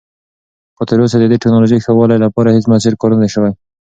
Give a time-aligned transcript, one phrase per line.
[0.75, 3.51] خو تراوسه د دې تکنالوژۍ ښه والي لپاره هیڅ مؤثر کار نه دی شوی.